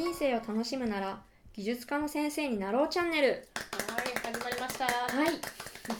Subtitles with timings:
[0.00, 1.20] 人生を楽しむなら
[1.52, 3.28] 技術家の先生になろうチャンネル。
[3.28, 4.86] はい始まりました。
[4.86, 5.34] はい。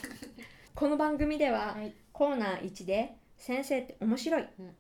[0.75, 1.93] この番組では、はい。
[2.11, 4.75] コーナー1で「先生って面白い」うん。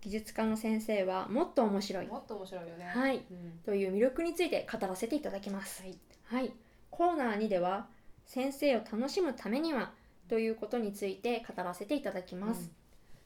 [0.00, 2.86] 技術家の先生はもっと面白い」もっと面白いよね。
[2.86, 3.24] はい。
[3.30, 3.60] うん。
[3.64, 5.82] という魅力について語らせていただきます。
[5.82, 5.96] はい。
[6.24, 6.52] はい、
[6.90, 7.86] コーナー2では
[8.26, 9.94] 「先生を楽しむためには」
[10.28, 12.72] ということについて語らせていただきます。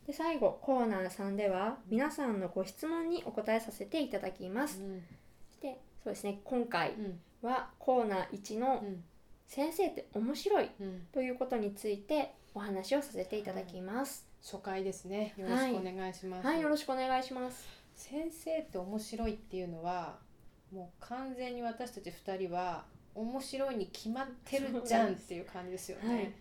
[0.07, 4.83] で最後コーナー3では皆さんのご質問にお答えさせていただきます。
[4.83, 5.03] うん
[5.61, 6.41] でそうですね。
[6.45, 7.21] 今回うん。
[7.43, 9.05] はコーナー1のうん
[9.47, 14.27] 「先生って面白いうん」ということについてお話をさせていただきます。
[14.43, 15.35] 初回ですね。
[15.37, 16.47] よろしくお願いします。
[16.47, 17.67] はい、よろしくお願いします。
[17.95, 20.19] 先生って面白いっていうのは
[20.73, 26.33] もう完全に私たち二人は面白いに決まってるじゃんっていう感じですよね、はい。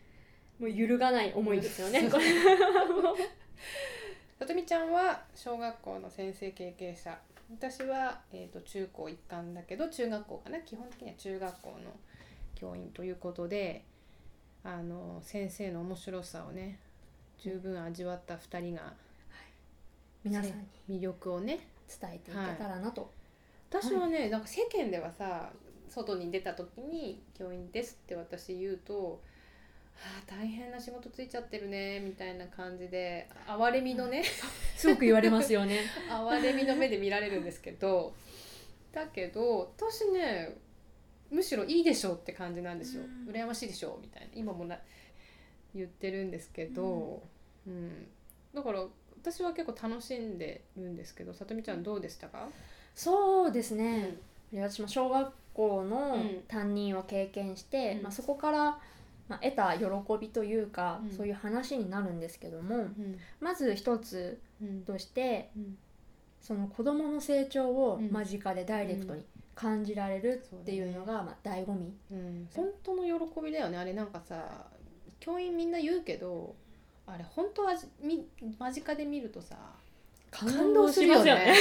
[0.59, 2.09] もう揺るがない思いですよね。
[2.09, 2.17] さ
[4.45, 7.17] とみちゃんは小学校の先生経験者
[7.49, 10.59] 私は、えー、と中高一貫だけど中学校かな。
[10.59, 11.75] 基本的には中学校の
[12.55, 13.83] 教員ということで
[14.63, 16.79] あの先生の面白さをね
[17.37, 18.93] 十分味わった2人が
[20.23, 23.11] 皆さんに魅力をね伝えていけたらなと。
[23.69, 25.51] 私はね、なんか世間ではさ
[25.89, 29.21] 外に出た時に「教員です」って私言うと
[30.03, 34.23] 「あー大変な仕事ついちゃってるね」みたいな感じで哀れみのね。
[34.75, 35.81] すごく言われますよね。
[36.09, 38.13] 哀れみの目で見られるんですけど
[38.91, 40.55] だけど私ね
[41.29, 43.33] むしろいいでしょうって感じなんですよ、うん。
[43.33, 44.29] 羨ましいでしょうみたいな。
[44.33, 44.79] 今もな
[45.75, 47.21] 言ってるんですけど、
[47.67, 48.07] うん。
[48.53, 48.85] だから
[49.21, 52.47] 私は結構楽しんでるんですけどさとみちゃんどうでしたか、
[52.95, 54.15] そうですね。
[54.53, 56.43] 私も小学校のうん。
[56.47, 58.03] 担任を経験して、うん。
[58.03, 58.79] まあ、そこから、
[59.27, 59.85] まあ、得た喜
[60.19, 61.11] びというか、うん。
[61.11, 63.17] そういう話になるんですけどもうん。
[63.39, 64.81] まず一つうん。
[64.83, 65.77] としてうん。
[66.41, 68.11] その子どもの成長をうん。
[68.11, 69.25] 間近でダイレクトに
[69.55, 71.93] 感じられるっていうのが、まあ、醍醐味。
[72.11, 73.77] うん、本当の喜びだよね。
[73.77, 74.67] あれなんかさ
[75.19, 76.55] 教員みんな言うけど
[77.07, 78.27] あれ本当はじみ
[78.59, 79.57] 間近で見るとさ
[80.29, 81.55] 感動するよね。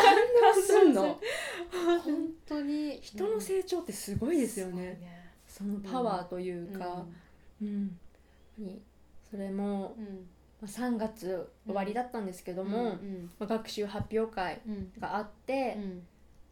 [0.00, 1.20] 感動すん の。
[2.04, 2.98] 本当に。
[3.02, 5.21] 人の成長ってすごいですよね。
[5.62, 7.06] すそのパワーというか、
[7.60, 7.98] うん。
[8.58, 8.82] に
[9.30, 10.26] それも、うん。
[10.60, 14.92] まあ、3月終わりだったんですけども、うんまあ、学習発表会うん。
[15.00, 16.02] があって、まうん。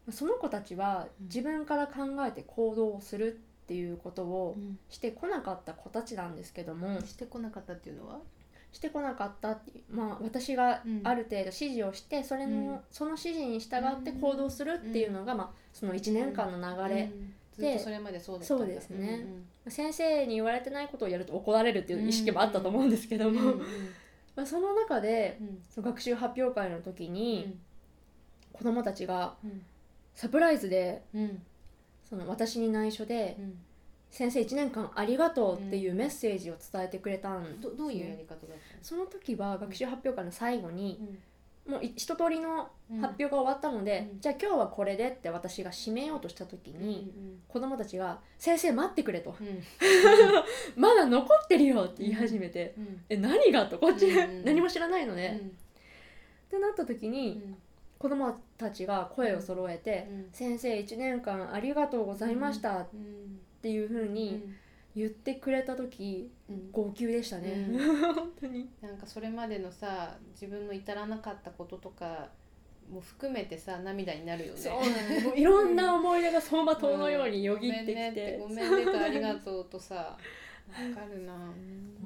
[0.09, 1.27] あその子たちはうん。
[1.27, 4.77] 自分から考えて行動をするっていうことをうん。
[4.89, 8.19] してこなかった子たちなんですけども、してこなかったっていうのは？
[8.73, 11.01] してこなかったってまあ私がうん。
[11.03, 12.79] ある程度指示をしてそれの、うん。
[12.89, 17.11] その指示に従って行動するっていうのが、まあ、その1年間の流れ、
[17.67, 19.25] うんずっとそれまでそうだったそうですね。
[19.67, 23.59] 先生に言われてないことをやると怒られるっていう意識もあったと思うんですけども、うんうん
[24.35, 25.61] まあ、その中でうん。
[25.69, 27.57] その学習発表会の時に、
[28.53, 29.61] 子どもたちがうん。
[30.15, 31.41] サプライズでうん。
[32.03, 33.57] その私に内緒でうん
[34.11, 37.59] 「先生1年間ありがとう」っていうメッセージを伝えてくれたんです、ね。
[37.61, 38.59] どどういうやり方だったの？
[38.81, 41.19] その時は学習発表会の最後にうん
[41.67, 44.19] もうい一通りのうん発表が終わったので、うん。
[44.19, 47.13] じゃあ今日はこれでって私が締めようとした時うんに、
[47.47, 49.35] 子供たちが「先生待ってくれ」と。
[49.39, 49.47] うん。
[49.47, 49.63] うん
[50.75, 53.01] 「まだ残ってるよ」って言い始めて「うん。
[53.09, 55.47] え何が?」とこっち、うん何も知らないので、うん。
[55.47, 55.51] っ
[56.49, 57.41] てなった時に、
[57.97, 63.39] 子供たちが声を揃えてうん「先生1年間ありがとうございました」っうん。
[63.61, 64.43] ていう風に
[64.95, 66.71] 言ってくれた時うん。
[66.71, 68.69] 号泣でしたね、う本当に。
[68.81, 72.29] なんかそれまでのさ自分の至らなかったこととか
[72.91, 74.59] も含めてさ涙になるよね。
[74.59, 74.71] そ
[75.33, 77.85] ういろんな思い出が走馬灯のようによぎってき
[78.15, 80.17] て、ごめんねってごめんねとありがとうとさわ
[80.95, 81.33] かるな。
[81.33, 81.51] も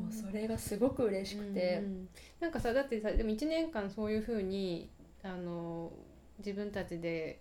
[0.09, 2.09] うそれがすごく嬉しくて、うんうん
[2.39, 4.89] なんかさだってさでも1年間そういうふうに
[5.23, 5.91] あの
[6.37, 7.39] 自分たちで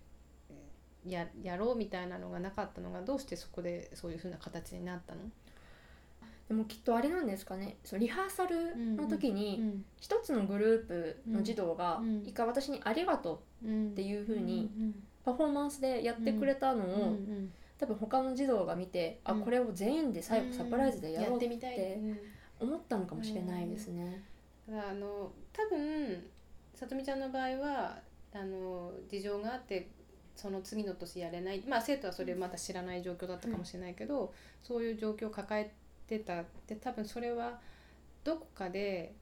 [1.06, 5.20] ややろうみたいなのがなかったのがどうしてそこでそういうふうな形になったの、
[6.48, 7.76] でもきっとあれなんですかね。
[7.84, 17.53] そのリハーサルの時にん一つのグループの児童がうん一回私に「ありがとう」うん、っていう風にうんパフォーマンスでやってくれたのうんを、うん。
[17.78, 19.42] 多分他の児童が見て、うん。
[19.42, 22.01] あこれを全員で最後サプライズでやろうって
[22.60, 24.22] 思ったのかもしれないですね。
[24.68, 26.24] あの多分
[26.74, 27.98] さとみちゃんの場合は
[28.33, 29.89] あの事情があって
[30.36, 31.63] その次の年やれない。
[31.66, 34.33] まあ生徒はそれまだ知らない状況だったかもしれないけど、
[34.63, 35.71] そういう状況を抱え
[36.07, 36.41] てた。
[36.41, 37.60] って多分それは
[38.25, 39.15] どこかで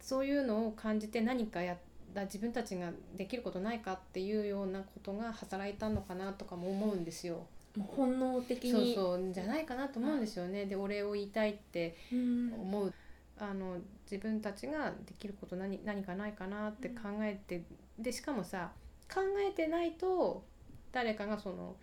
[0.00, 1.76] そういうのを感じて何かや
[2.14, 7.46] だ自分たちができることないかっていうようなことが働いたのかなとかも思うんですよ。
[7.78, 9.32] 本能的そうにそう。
[9.32, 10.66] じゃないかなと思うんですよね。
[10.66, 12.52] でお礼を言いたいってうん。
[12.54, 12.94] 思う。
[13.38, 13.78] あの
[14.10, 17.62] 自分たちができること何何かないかなって考えて、
[17.98, 18.72] でしかもさ
[19.12, 20.44] 考えてないと
[20.92, 21.76] 誰かがその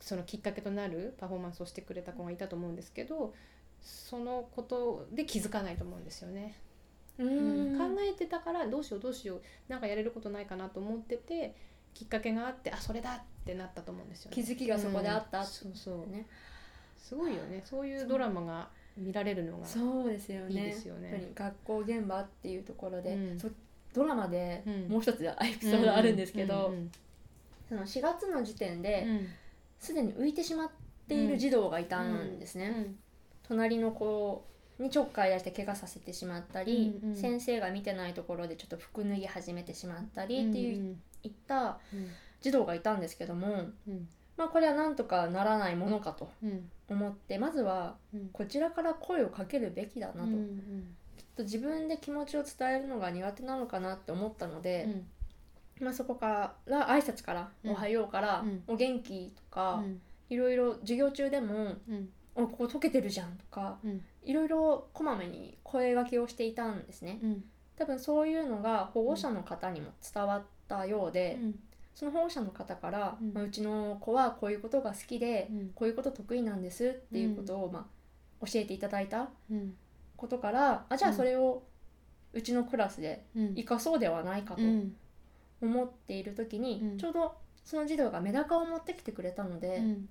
[0.00, 3.34] そのきっかけとなるパフォーマンスをしてくれた子がいたと思うんですけど
[3.80, 6.54] そのことで気づかないと思うんですよね。
[7.18, 7.74] ううん。
[7.74, 7.78] ん。
[7.78, 11.54] 考えてたからどうしようどうしようなんかやれることないかなと思ってて
[11.94, 14.34] きっかけがあってあそれだってなったと思うんですよね。
[14.34, 15.40] 気づきがそこであった。
[15.40, 15.46] うん。
[15.46, 16.12] そうそう。
[16.12, 16.26] ね。
[16.98, 17.62] すごいよね。
[17.64, 20.52] そういうドラマが見られるのがそうですよね。
[20.52, 21.32] いいですよね。
[21.34, 23.38] 学校現場っていうところで、うん。
[23.38, 23.48] そ
[23.92, 24.88] ドラマでうん。
[24.88, 26.90] もう一つエピソードあるんですけど、うんうん
[27.70, 29.28] その4月の時点うでん。
[29.78, 30.70] すでに浮いてしまっ
[31.08, 32.98] ている児童がいたんですね、うん。
[33.44, 34.44] 隣の子
[34.80, 37.16] にちょっかい出して怪我させてしまったり、うんうん。
[37.16, 42.08] 先生が見てないところでちょっと服脱ぎ始めてしまったりっていう、うんいったうん。
[42.40, 44.08] 児童がいたんですけども、うん。
[44.36, 46.68] まあ、これはなんとかならないものかとうん。
[46.88, 48.28] 思ってまずはうん。
[48.32, 54.88] こちらから声をかけるべきだなと、うんきっと自分で気持ちを伝えるのが苦手なのかなって思ったので、
[55.80, 57.70] まあ、そこから挨拶から「うん。
[57.72, 60.00] おはよう」からうん「お元気」とか、うん。
[60.28, 61.54] いろいろ授業中でも
[61.88, 64.02] うん「おここ溶けてるじゃん」とかうん。
[64.22, 67.18] いろいろこまめに声掛けをしていたんですね。
[67.22, 67.44] うん。
[67.76, 71.58] 多分そういうのが保護者の方にも伝わったようで、うん。
[71.94, 73.32] その保護者の方から、うん。
[73.32, 75.70] まあ、うちの子はこういうことが好きで、うん。
[75.74, 77.88] こういうこと得意なんですっていうことを、ま
[78.42, 79.74] あ、教えていただいたうん。
[80.16, 81.16] ことからあじゃあうん。
[81.16, 81.62] それを
[82.34, 83.54] うちのクラスでうん。
[83.54, 84.62] 生かそうではないかと。
[84.62, 84.94] うん
[85.62, 86.98] 思っている時に、うん。
[86.98, 87.34] ちょうど
[87.64, 90.08] その児童がメダカを持ってきてくれたので、うん。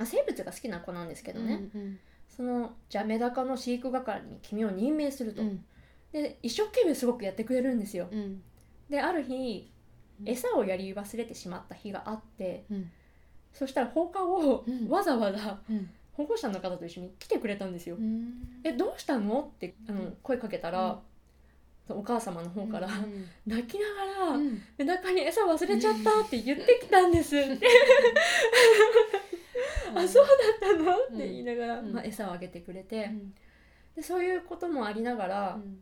[0.00, 1.98] あ生物が好きな子なんですけどね、うん
[2.28, 5.64] そのじゃあメダカの飼育係に君を任命すると、うん。
[6.12, 8.08] で一生懸命すごくやってくれるんですよ。
[8.10, 8.42] うん。
[8.88, 9.70] である日
[10.20, 10.28] うん。
[10.28, 12.90] 餌をやり忘れてしまった日があってうん。
[13.52, 14.88] そしたら放課後、うん。
[14.88, 15.90] わざわざうん。
[16.14, 19.50] 保護者の方と一緒に来てくれたんですよ、うんえどうしたの？
[19.54, 20.16] ってあのうん。
[20.22, 20.98] 声かけたら、うん
[21.92, 27.36] お母様の方から、うん泣きながら、うんメダカに餌忘れちゃったって言ってきたんです。
[27.36, 27.66] って、
[29.94, 30.32] あそうだ
[30.68, 31.14] ったの、うん。
[31.16, 31.92] って言いながら、うん。
[31.92, 33.34] まあ、餌をあげてくれて、うん。
[33.96, 35.80] でそういうこともありながら、うん。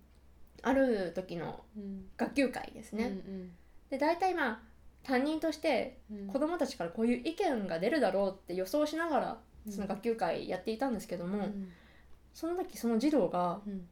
[0.63, 2.05] ある時のうん。
[2.17, 3.53] 学級会ですね、うん
[3.91, 4.61] で大体まあ
[5.03, 6.27] 担任としてうん。
[6.27, 9.73] 子どもたちからこういう意見が出るだろうって予想しながらうん。
[9.73, 11.73] その学級会やっていたんですけども、うん。
[12.35, 13.89] その時その児童がうん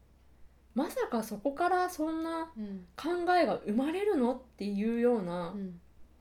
[0.78, 2.86] まさかそこからそんなうん。
[2.96, 5.80] 考えが生まれるのっていうような、うん。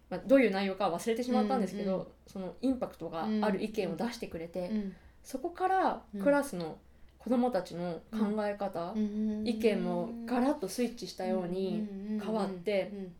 [0.09, 4.95] まあ、どういう内容かは忘れてしまったんですけど、うんうんそのインパクトがある意見を出してくれて、うん。
[5.23, 6.77] そこからうんクラスの
[7.19, 9.47] 子どもたちの考え方、うん。
[9.47, 11.87] 意見もガラッとスイッチしたように
[12.23, 12.99] 変わって、うん。
[12.99, 13.15] うん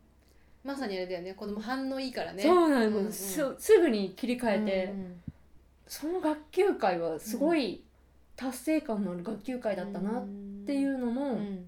[0.64, 1.34] まさにあれだよね。
[1.34, 2.42] 子供反応いいからね。
[2.42, 5.22] そうなんです、うんうんすすぐに切り替えて、うん。
[5.86, 7.82] その学級会はすごい
[8.36, 10.26] 達成感のある学級会だったなっ
[10.68, 11.66] ていうのうもん。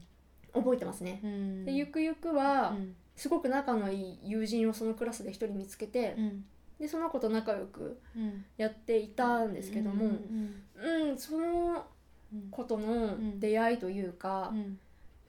[0.52, 1.20] 覚えてますね。
[1.25, 1.64] うん。
[1.64, 2.94] でゆくゆくはうん。
[3.17, 6.44] すごく仲のいい友人をそのクラスで一人見つけてうん。
[6.79, 8.44] でその子と仲良くうん。
[8.56, 10.62] やっていたんですけども、うん
[11.11, 11.87] うん、その
[12.32, 12.49] うん。
[12.50, 14.79] 子との出会いというか、うん。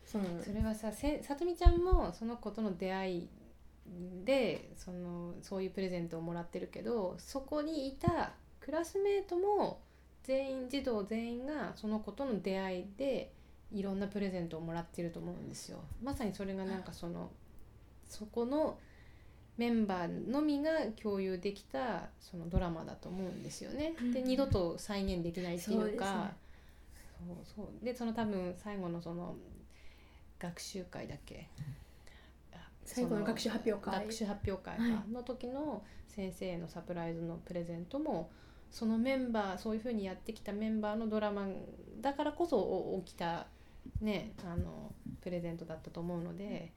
[0.05, 3.29] そのそれはさせさとみちゃんもその子との出会い
[4.25, 9.79] でそのそういうプレゼントをもらってるけどそこにいたクラスメートも
[10.23, 13.31] 全員児童全員がその子との出会いで
[13.71, 15.79] いろんなプレゼントをもらってると思うんですよ。
[16.03, 17.31] まさにそれがなんかその
[18.07, 18.77] そこの
[19.57, 23.93] メンバーのみが共有できたそのドラマだと思うんですよね。
[24.13, 24.27] でうん。
[24.27, 26.31] 二度と再現できないっていうか
[27.27, 29.35] そうそうでその多分最後のその
[30.39, 31.47] 学習会だっけ？
[32.53, 33.99] あ最後の学習発表会。
[34.01, 34.77] 学習発表会
[35.11, 38.31] の時の先生へのサプライズのプレゼントも
[38.71, 41.47] そのメンバーそういうふうにやってきたメンバーのドラマ
[42.01, 43.47] だからこそ起きた
[44.01, 46.71] ねあのプレゼントだったと思うので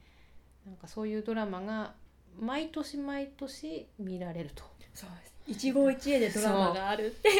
[0.65, 1.93] なんかそういうドラマが
[2.39, 4.63] 毎年毎年見られると。
[4.93, 5.35] そうです。
[5.47, 7.31] 一期一会でドラマがあるってい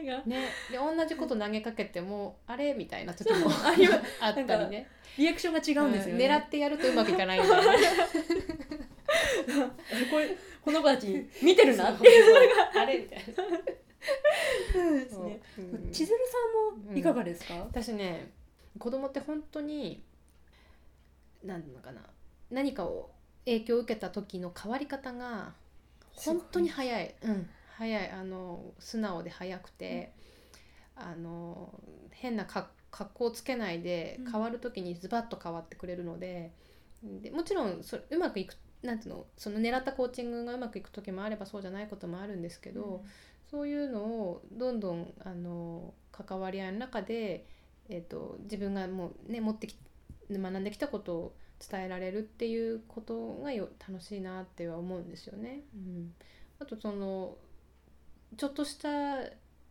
[0.00, 0.24] うのが。
[0.24, 3.50] ね、で同じこと投げかけてもあれみたいな時も
[4.20, 4.88] あったりね。
[5.16, 7.72] リアクションが違うんですよね、うん狙ってやるとうまくいかないみたいな。
[10.10, 13.24] これこの子たち見てるなってそうそうあれみたいな。
[14.72, 15.40] そうですね。
[15.58, 15.92] うん。
[15.92, 18.32] 千鶴さんもいかがですか、私ね
[18.78, 20.04] 子供って本当に
[21.44, 22.00] 何ていうのかな
[22.50, 23.10] 何かを
[23.44, 25.52] 影響を受けた時の変わり方が
[26.16, 28.10] 本当に早い、うん、早い。
[28.10, 30.12] あの素直で早くて、
[30.96, 31.78] あの
[32.12, 34.30] 変なか格好をつけないでうん。
[34.30, 36.52] 変わる時にズバッと変わってくれるので,、
[37.02, 43.02] でもちろんそれうまくいくなんていうのその狙ったコーチングがうまくいく時もあればそうじゃないこともあるんですけど、
[43.50, 47.46] そういうのをどんどんあの関わり合いの中で、
[47.88, 49.76] えー、と自分がもうね持ってき
[50.30, 51.36] 学んできたことを
[51.70, 55.60] 伝えられるっていうことがよ楽しいなっては思うんですよね。
[55.74, 56.14] うん、
[56.58, 57.36] あとその
[58.36, 58.88] ちょっとした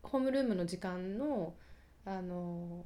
[0.04, 1.54] ホームルームの時間の
[2.06, 2.86] あの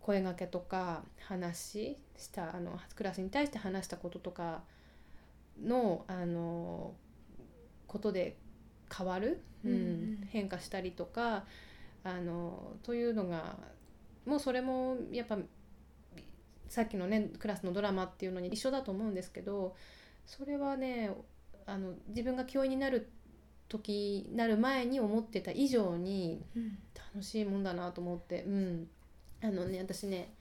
[0.00, 4.62] 声掛けとか話したあのクラスに対して話したこととか
[5.62, 6.94] のあの
[7.86, 8.36] ことで
[8.94, 9.78] 変わる、うんうん。
[9.78, 10.28] うん。
[10.30, 11.44] 変化したりとか
[12.02, 13.58] あのというのが
[14.26, 15.38] もうそれもやっぱ
[16.68, 19.74] さっきのねクラスのドラマっていうのに一緒だと思うんですけど
[20.26, 21.10] それはね
[21.66, 23.10] あの自分が教員になる
[23.68, 26.78] 時なる前に思ってた以上にうん
[27.12, 28.88] 楽しいもんだなと思ってうん。
[29.42, 30.32] あのね私ね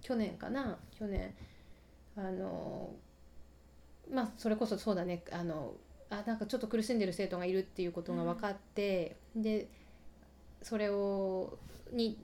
[0.00, 1.34] 去年かな去年
[2.16, 2.90] あの
[4.10, 5.74] まあそれこそそうだねあの
[6.10, 9.68] あなんかちょっと苦しんでる生徒がいるっていうことが分かって、で
[10.62, 11.58] それを
[11.92, 12.16] に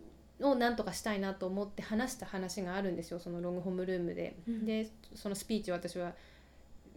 [0.43, 4.37] をなんとかしたいなと思って話した話があるんですよそのロングホームルームで。
[4.47, 4.67] うん。
[4.67, 6.13] でそのスピーチを私は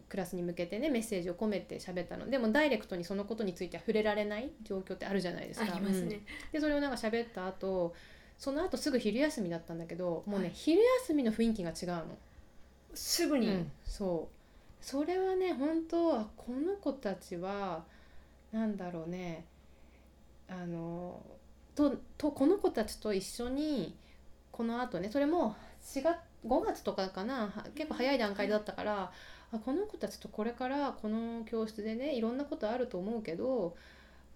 [0.07, 2.29] クラスに向けてねメッセージを込めて喋ったの。
[2.29, 5.71] でもダイレクトにそのことについては触れられない状況ってあるじゃないですか。
[5.71, 6.21] ありますね。
[6.51, 7.93] でそれをなんか喋った後
[8.37, 12.17] その後すぐ昼休みだったんだけどもうね、はい昼休みの雰囲気が違うの、
[12.93, 14.35] すぐに、うんそう。
[14.85, 17.83] それはね本当あこの子たちは
[18.51, 19.45] なんだろうね
[20.47, 21.19] あの
[21.75, 23.95] ととこの子たちと一緒に
[24.51, 26.17] この後ねそれも4月
[26.47, 29.11] 5月とかかなは結構早い段階だったから、
[29.51, 33.75] あこの子たちとこれからこの教室でねいろんなことあると思うけど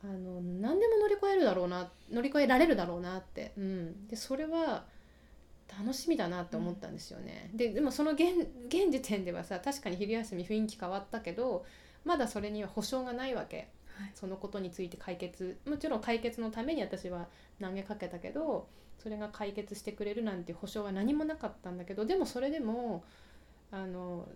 [0.04, 4.86] あの何でも乗り越えるだろうな乗り越えられるだろうなって、うん、でそれは
[5.80, 7.52] 楽しみだなって思ったんですよね。
[7.54, 8.24] ででもその現
[8.68, 11.66] 現時点ではさ確かに昼休み雰囲気変わったけど
[12.06, 13.68] まだそれには保証がないわけ。
[14.00, 14.12] はい。
[14.16, 17.28] そのことについて解決もちろん解決のために私は
[17.62, 23.04] 投げかけたけどそれが解決してくれるなんて保証は何もなかったんだけどでもそれでも
[23.72, 24.28] あの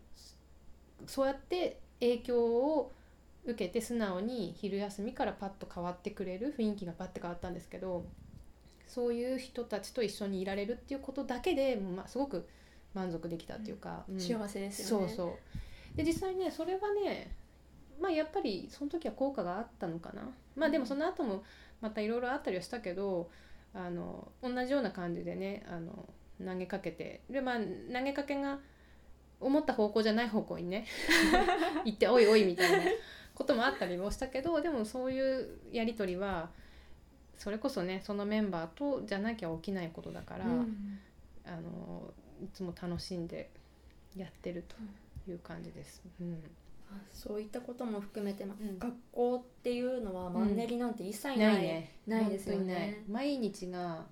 [1.08, 2.92] そうやって影響を
[3.46, 8.06] 受けて素直に昼休みからパッと変わってくれる雰囲気がパッて変わったんですけど
[8.88, 12.48] そういう人たちと一緒にいられるっていうことだけで、まあ、すごく
[12.94, 14.20] 満足できたっていうか、うん。
[14.20, 15.08] 幸せですよね。
[15.08, 15.34] そうそ
[15.96, 15.98] う。
[15.98, 17.36] で実際ねそれはね
[18.00, 20.22] まあやっぱりその時は効果があったのかな。
[20.56, 21.44] まあでもその後も
[21.82, 23.30] またいろいろあったりはしたけど
[23.74, 26.08] あの同じような感じでねあの
[26.44, 27.22] 投げかけて。
[27.30, 28.60] でまあ投げかけが
[29.40, 30.86] 思った方向じゃない方向にね
[31.84, 32.92] 行って「おいおい」みたいな
[33.36, 36.50] こともあったりもしたけどでもそういうやり取りは
[37.38, 41.00] それこそねそのメンバーとじゃなきゃ起きないことだから、うん。
[41.46, 43.50] あのいつも楽しんで
[44.16, 46.02] やってるという感じです。
[46.20, 46.38] うん、あ
[47.12, 51.96] そういったことも含めて、まうん学校っていうのはマンネリなんて一切ない,、ね。
[52.08, 53.04] ないですよ本当にないね。
[53.08, 54.06] 毎日が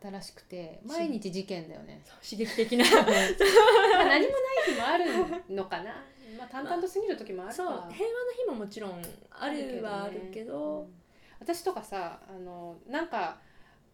[0.00, 2.02] 新しくて毎日事件だよね。
[2.22, 4.26] 刺激的な まあ何もない
[4.66, 6.04] 日もあるのかな。
[6.38, 7.54] まあ淡々と過ぎる時もあるか。
[7.54, 7.92] そう平和な
[8.36, 11.04] 日ももちろんあるはあるけどうん
[11.44, 13.38] 私とかさあのなんか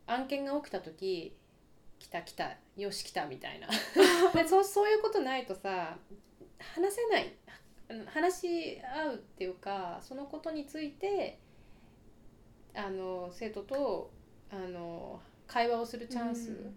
[0.06, 1.34] 案件が起きた時
[1.98, 3.66] 来た来たよし来たみたいな
[4.32, 5.96] でそうそういうことないとさ
[6.58, 7.34] 話せない
[8.06, 11.38] 話し合うっていうかそのことについて
[12.74, 14.10] あの生徒と
[14.50, 16.70] あの会話をするチャンス、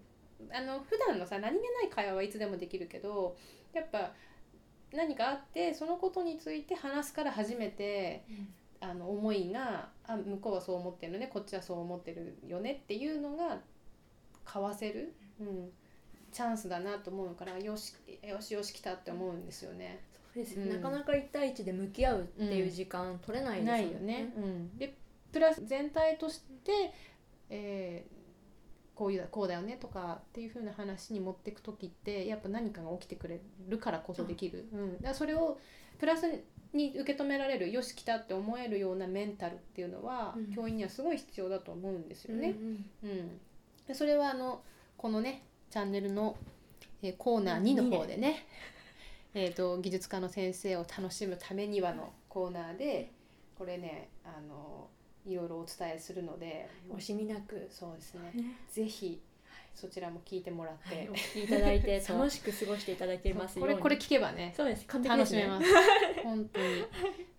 [0.52, 3.36] あの普段のさ何気ない会話はいつでもできるけど
[3.74, 4.12] やっぱ
[4.92, 8.26] 何かあってそのことについて話すから初めて
[8.80, 13.60] あの思いがあ向こうはそう思ってるのねこっちはそう思ってるよねっていうのが
[14.46, 15.70] 交わせる、うん、
[16.32, 20.04] チャンスだなと思うからよしよしよし来たって思うんですよね。
[20.36, 20.70] ですうん。
[20.70, 24.34] なかなか一対一で向き合うっていう時間取れないですよね。
[24.38, 24.96] うん、で
[25.32, 26.94] プラス全体として、
[27.50, 28.24] えー
[28.96, 35.58] こういうだこうだよねとかっていう風な話に持っていく時ってやっぱ何かが起きてくれるからこそできる、うん、だそれを
[36.00, 36.28] プラス
[36.74, 40.54] に受け止められるよし来たって思えるようなメンタルっていうのは、うん。
[40.54, 42.50] 教員にはすごい必要だと思うんですよね。
[42.50, 43.40] うんうんうん、
[43.88, 44.62] でそれはあの
[44.98, 46.36] このねチャンネルの、
[47.02, 48.46] えーコーナー2の方でね
[49.34, 53.12] えー、と技術科の先生を楽しむためにはのコーナーで
[53.58, 54.90] これねあの
[55.26, 58.32] いろいろお伝えするので惜しみなく、そうですね。
[58.34, 58.44] ね。
[58.70, 59.22] ぜひ
[59.74, 63.74] そちらも聞いてもらって、はい、お聞きいただいて 楽しく過ごしていただけますように。
[63.76, 64.54] これこれ聞けばね。
[64.56, 64.86] そうです。
[64.86, 65.44] 完璧ですね。
[65.44, 66.24] 楽しめます。
[66.24, 66.66] 本当に。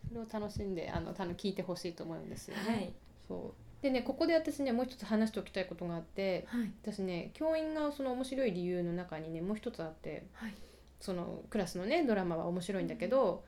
[0.08, 2.62] それを楽しんであの多分聞いてほしいと思うんですよね。
[2.62, 2.94] はい。
[3.28, 3.82] そう。
[3.82, 6.72] でねここで私ねもう一つ話しておきたいことがあってはい。
[6.82, 10.54] 私ね教員がその面白い理由の中にねもう一つあってはい
[11.04, 13.44] そのクラスのねドラマは面白いんだけど、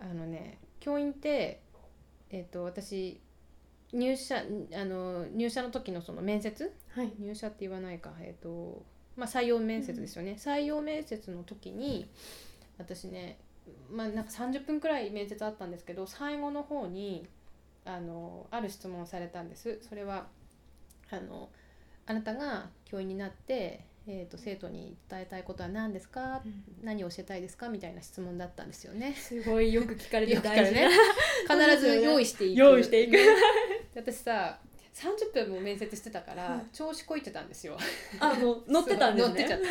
[0.00, 1.60] あのね教員って
[2.30, 3.20] えっ、と私
[3.92, 4.42] 入社
[4.74, 6.74] あの入社の時のその面接？
[6.88, 7.12] はい。
[7.20, 8.10] 入社って言わないか。
[8.18, 8.82] えっ、と
[9.16, 12.08] まあ、採用面接ですよね、採用面接の時に
[12.76, 13.38] 私ね
[13.88, 17.24] まあなんか30分くらい面接あったんですけど最後の方に
[17.84, 19.78] あのある質問をされたんです。
[19.88, 20.26] それは
[21.12, 21.50] あの
[22.06, 26.42] あなたが教員になって、えー、と生徒に伝えたいことは何ですか、
[26.82, 27.68] 何を教えたいですか？
[27.68, 29.14] みたいな質問だったんですよね。
[29.14, 30.88] すごいよく聞かれて大事な。
[30.88, 30.90] ね
[31.48, 32.58] 必ず用意していく。
[32.58, 33.16] 用意していく。
[33.96, 34.58] 私さ
[34.94, 37.76] 30分も面接してたから調子こいてたんですよ。
[38.20, 39.34] あもう 乗ってたんですね。
[39.34, 39.66] 乗ってちゃった。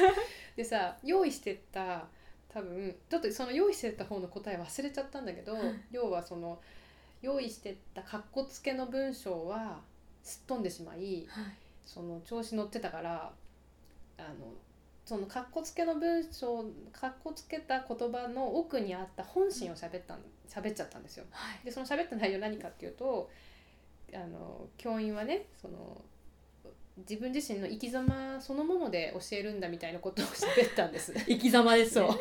[0.56, 2.08] でさ用意してた
[2.50, 5.64] 多分ちょっとその用意してた方の答え忘れちゃったんだけど、はい。
[5.92, 6.60] 要はその
[7.22, 9.82] 用意してたかっこつけの文章は
[10.24, 11.46] すっ飛んでしまいはい。
[11.86, 13.32] その調子乗ってたから
[14.18, 14.54] あの
[15.06, 21.26] そのかっこつけの文章かっこつけた言葉の奥にあった本心を喋ったん喋っちゃったんですよ。
[21.32, 23.30] はいでその喋った内容何かっていうと
[24.14, 26.02] あの教員はねその
[26.98, 31.12] 自分自身の生き様そのもので教えるんだみたいなことを喋ったんです。
[31.26, 32.20] 生き様ですねそう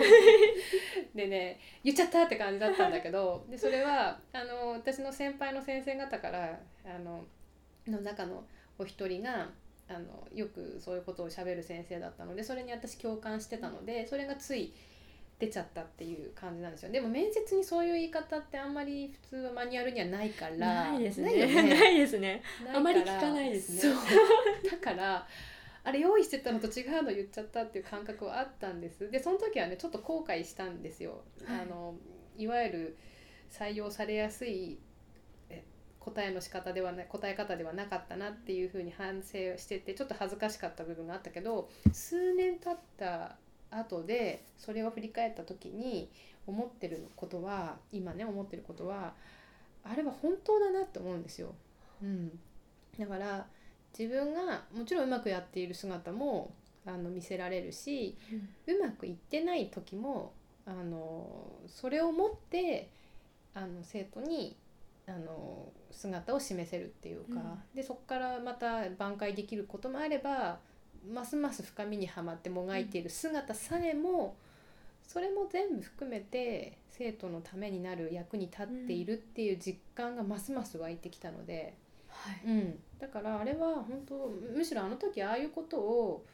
[1.14, 7.24] でね言っちゃったって感じだったんだけどでそれはあの私の先輩の先生方からあの
[7.86, 8.44] の中の
[8.78, 9.50] お一人が
[9.88, 14.72] あのよくそういうことをしゃべる先生だったのでそれに私共感してたのでそれがつい
[15.38, 16.92] 出ちゃったっていう感じなんですよ。
[16.92, 21.46] でも面接にそういう言い方ってあんまり普通はマニュアルにはないからないですね。
[21.46, 22.42] ない ですね。
[22.72, 23.94] あまり聞かないですね。
[24.70, 25.26] だから
[25.82, 29.10] あれ用意してたのと違うの言っちゃったっていう感覚はあったんです。
[29.10, 31.60] でその時はねちょっと後悔したんですよ、はい。
[31.62, 31.96] あの
[32.38, 32.96] いわゆる
[33.50, 34.91] 採用されやすいえ
[36.04, 43.36] 答えの仕方ではない答え方ではなかったなっていうふうに反省しててちょっと恥ずかしかった部分があったけど数年経った
[43.70, 46.10] 後でそれを振り返った時に
[46.46, 49.14] 思ってることは今ね思ってることは
[49.84, 51.54] あれは本当だなって思うんですよ。
[52.02, 52.38] うん、
[52.98, 53.46] だから
[53.96, 56.52] 自分がもちろんうまくやっている姿も
[56.84, 58.16] あの見せられるし
[58.66, 60.32] うまくいってない時も
[60.66, 62.90] あのそれを持って
[63.54, 64.56] あの生徒に
[65.06, 70.58] あの姿を示せるっていうか、でそこからまた挽回できることもあれば
[71.10, 74.36] ますます深みにはまってもがいている姿さえも、
[75.06, 81.74] それも全部含めて生徒のためになる役に立っているっていう実感がますます湧いてきたので。
[82.08, 82.40] はい。
[82.46, 86.24] うん、だからあれは本当むしろあの時ああいうことを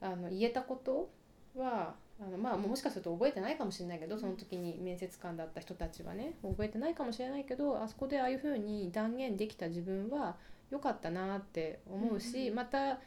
[0.00, 1.10] あの言えたこと
[1.56, 10.36] はあのまあもしかすると覚えてないかもしれないけどその時に面接官だった人たちはね覚えてないかもしれないけどあそこでああいうふうに断言できた自分は
[10.70, 12.98] 良かったなって思うし、うんまた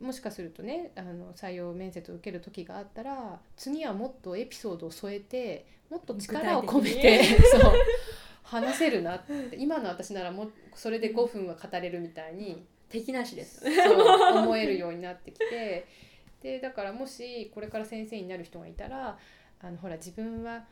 [0.00, 7.72] もしかするとねあの採用面接を受ける時があったら次はもっとエピソードを添えてもっと力を込め具て そう
[8.42, 13.60] 話せるなって今の私ならもうそれで5分は語れるみたいに、敵なしです。
[13.60, 15.86] そう思えるようになってきて
[16.44, 19.16] でだからもしこれから先生になる人がいたら
[19.62, 20.64] あのほら自分は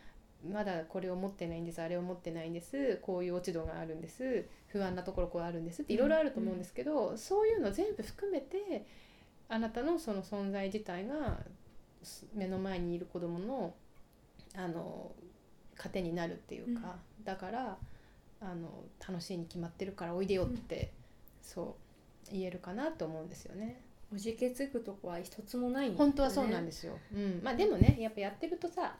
[0.47, 8.87] まだこれを持ってないんですあれを持ってないんですこういう落ち度があるんです不安なところこうあるんですっていろいろあると思うんですけど、そういうの全部含めて
[9.49, 11.39] あなたのその存在自体が
[12.03, 13.75] す目の前にいる子供の
[14.55, 15.13] あの
[15.77, 17.77] 糧になるっていうか、だから
[18.41, 18.69] あの
[19.07, 20.93] 楽しいに決まってるからおいでよって、
[21.43, 21.77] そ
[22.31, 23.81] う言えるかなと思うんですよね。
[24.15, 25.95] おじけつくとこは一つもないね。
[25.97, 26.99] 本当はそうなんですよ。
[27.15, 28.95] うん、まあでもねやっぱやってるとさ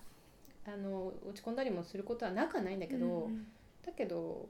[0.67, 3.47] あの落ち込んだりもすることはなくはないんだけど、うんうん。
[3.85, 4.49] だけど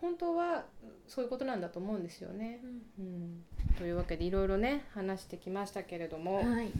[0.00, 0.64] 本当は
[1.06, 2.60] そういうことなんだと思うんですよね。
[2.98, 3.44] うん、
[3.78, 6.70] というわけでいろいろね話してきましたけれども、はい。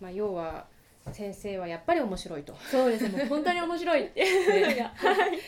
[0.00, 0.66] まあ、要は
[1.12, 2.54] 先生はやっぱり面白いと。
[2.70, 3.18] そうですね。
[3.18, 4.06] もう本当に面白い。
[4.06, 5.38] っ ていうのがはい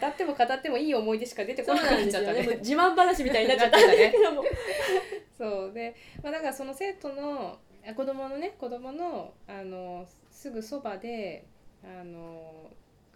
[0.00, 2.32] 語っても語ってもいい思い出しか出てこなくなっちゃった。
[2.32, 2.56] ね。
[2.60, 4.44] 自慢話みたいになっちゃったんなっちゃったねですけども
[5.40, 5.72] そう。
[5.72, 11.46] で、まあ、だからその生徒のあ子供のね子供のあのすぐそばで
[11.82, 12.70] あの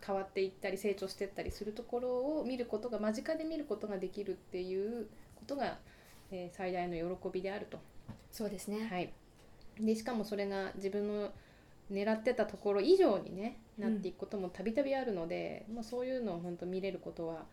[0.05, 2.09] 変わっていったり成長していったりするところ
[2.41, 5.07] を見ることが間近で見ることができるっていう
[5.37, 5.79] ことが、
[6.31, 7.79] えー最大の喜びであると。
[8.33, 8.87] そうですね。
[8.91, 9.13] はい、
[9.81, 11.31] でしかもそれが自分の
[11.93, 17.45] 狙ってたところ以上にねなっていくこともたびたびあるので、まあ、そういうのを本当見れることは、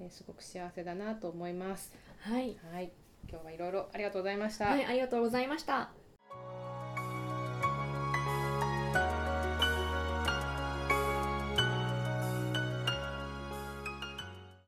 [0.00, 1.92] えーすごく幸せだなと思います。
[2.20, 2.56] はい。
[2.72, 2.90] はい、
[3.28, 4.66] 今日はいろいろありがとうございました。
[4.66, 5.99] はいありがとうございました